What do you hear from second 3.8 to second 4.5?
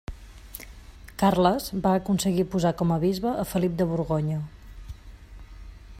de Borgonya.